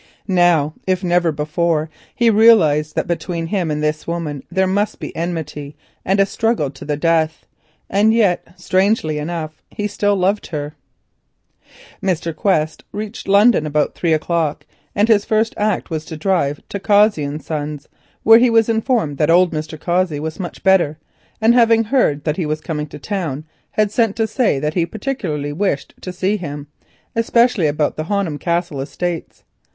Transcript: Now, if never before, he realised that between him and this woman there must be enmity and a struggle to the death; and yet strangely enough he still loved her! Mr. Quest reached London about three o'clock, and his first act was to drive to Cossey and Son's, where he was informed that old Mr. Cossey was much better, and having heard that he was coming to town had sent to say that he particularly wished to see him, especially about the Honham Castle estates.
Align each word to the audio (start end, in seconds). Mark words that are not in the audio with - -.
Now, 0.27 0.73
if 0.87 1.03
never 1.03 1.31
before, 1.31 1.87
he 2.15 2.31
realised 2.31 2.95
that 2.95 3.05
between 3.05 3.45
him 3.45 3.69
and 3.69 3.83
this 3.83 4.07
woman 4.07 4.41
there 4.49 4.65
must 4.65 4.99
be 4.99 5.15
enmity 5.15 5.75
and 6.03 6.19
a 6.19 6.25
struggle 6.25 6.71
to 6.71 6.83
the 6.83 6.97
death; 6.97 7.45
and 7.87 8.11
yet 8.11 8.59
strangely 8.59 9.19
enough 9.19 9.61
he 9.69 9.87
still 9.87 10.15
loved 10.15 10.47
her! 10.47 10.73
Mr. 12.01 12.35
Quest 12.35 12.83
reached 12.91 13.27
London 13.27 13.67
about 13.67 13.93
three 13.93 14.11
o'clock, 14.11 14.65
and 14.95 15.07
his 15.07 15.23
first 15.23 15.53
act 15.55 15.91
was 15.91 16.03
to 16.05 16.17
drive 16.17 16.61
to 16.69 16.79
Cossey 16.79 17.23
and 17.23 17.39
Son's, 17.43 17.87
where 18.23 18.39
he 18.39 18.49
was 18.49 18.69
informed 18.69 19.19
that 19.19 19.29
old 19.29 19.53
Mr. 19.53 19.79
Cossey 19.79 20.19
was 20.19 20.39
much 20.39 20.63
better, 20.63 20.97
and 21.39 21.53
having 21.53 21.83
heard 21.83 22.23
that 22.23 22.37
he 22.37 22.47
was 22.47 22.59
coming 22.59 22.87
to 22.87 22.97
town 22.97 23.45
had 23.73 23.91
sent 23.91 24.15
to 24.15 24.25
say 24.25 24.57
that 24.57 24.73
he 24.73 24.83
particularly 24.83 25.53
wished 25.53 25.93
to 26.01 26.11
see 26.11 26.37
him, 26.37 26.65
especially 27.15 27.67
about 27.67 27.97
the 27.97 28.05
Honham 28.05 28.39
Castle 28.39 28.81
estates. 28.81 29.43